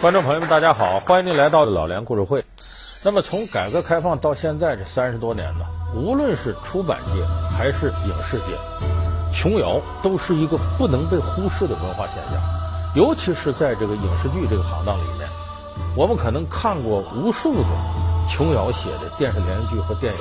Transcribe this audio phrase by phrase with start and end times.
[0.00, 2.42] 观众朋友们，大家好，欢迎您来到老梁故事会。
[3.04, 7.22] 那么，从改革开放到现在这三十多年呢，无论是出版界
[7.54, 8.56] 还是影视界，
[9.30, 12.42] 琼瑶都是一个不能被忽视的文化现象。
[12.94, 15.28] 尤其是在这个影视剧这个行当里面，
[15.94, 17.68] 我们可能看过无数的
[18.26, 20.20] 琼瑶写的电视连续剧和电影。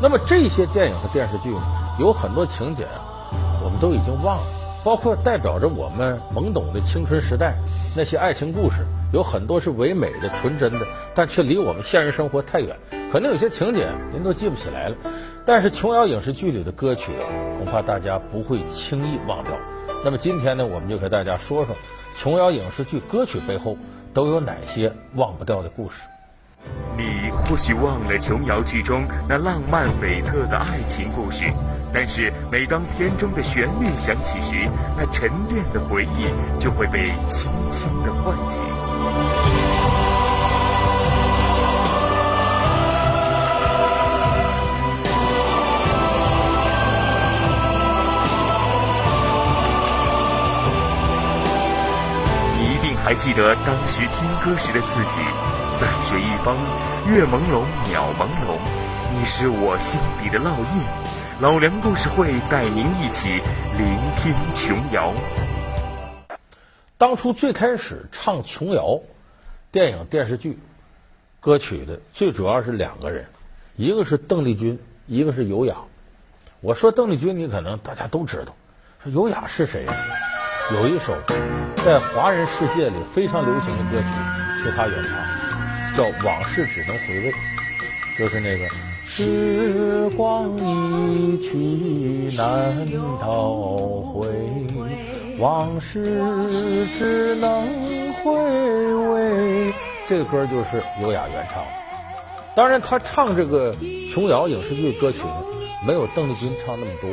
[0.00, 1.62] 那么这些电影和电视剧呢，
[2.00, 2.88] 有很多情节
[3.62, 4.61] 我们都已经忘了。
[4.84, 7.54] 包括代表着我们懵懂的青春时代
[7.96, 10.80] 那些爱情故事，有很多是唯美的、纯真的，
[11.14, 12.76] 但却离我们现实生活太远。
[13.10, 14.96] 可能有些情节您都记不起来了，
[15.44, 17.12] 但是琼瑶影视剧里的歌曲，
[17.58, 19.52] 恐怕大家不会轻易忘掉。
[20.04, 21.76] 那么今天呢，我们就给大家说说
[22.16, 23.76] 琼瑶影视剧歌曲背后
[24.12, 26.02] 都有哪些忘不掉的故事。
[26.96, 31.44] 你或许忘了琼瑶剧中那浪漫悱恻的爱情故事。
[31.94, 36.26] 但是，每当片中的旋律响起时，那沉淀的回忆
[36.58, 38.60] 就会被轻轻的唤起。
[52.58, 55.20] 你一定还记得当时听歌时的自己，
[55.78, 56.56] 在水一方，
[57.06, 58.58] 月朦胧，鸟朦胧，
[59.14, 61.21] 你是我心底的烙印。
[61.42, 63.28] 老梁故事会带您一起
[63.76, 65.12] 聆听琼瑶。
[66.96, 69.00] 当初最开始唱琼瑶
[69.72, 70.56] 电影电视剧
[71.40, 73.26] 歌曲的，最主要是两个人，
[73.74, 75.78] 一个是邓丽君，一个是尤雅。
[76.60, 78.54] 我说邓丽君，你可能大家都知道。
[79.02, 79.84] 说尤雅是谁？
[80.70, 81.12] 有一首
[81.84, 87.32] 在华人世界里非常流行的歌曲，是她原唱，叫《往事只能回味》，
[88.16, 88.91] 就是那个。
[89.04, 92.86] 时光一去难
[93.20, 93.52] 倒
[94.00, 94.28] 回，
[95.38, 99.74] 往事只能回味。
[100.06, 101.62] 这个歌就是尤雅原唱。
[102.54, 103.74] 当然，他唱这个
[104.10, 105.20] 琼瑶影视剧歌曲，
[105.86, 107.10] 没有邓丽君唱那么多。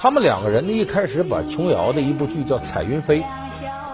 [0.00, 3.20] 他们两个人呢，一开始把琼瑶的一部剧叫《彩云飞》，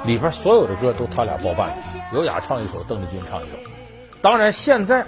[0.07, 1.77] 里边所有的歌都他俩包办，
[2.13, 3.57] 尤雅唱一首，邓丽君唱一首。
[4.23, 5.05] 当然，现在。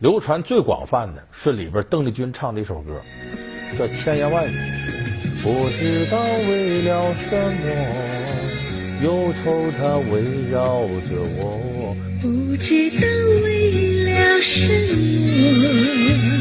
[0.00, 3.02] 流传最广泛的是里边邓丽君唱的一首歌，
[3.76, 4.54] 叫《千言万语》。
[5.42, 7.66] 不知道为了什么，
[9.02, 11.96] 忧愁它围绕着我。
[12.22, 13.00] 不知道
[13.42, 14.68] 为了什
[16.28, 16.37] 么。